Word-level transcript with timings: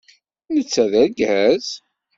Netta 0.53 0.85
d 0.91 0.93
argaz? 1.03 1.67